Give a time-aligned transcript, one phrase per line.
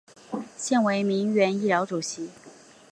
[0.57, 2.31] 现为铭源医疗主席。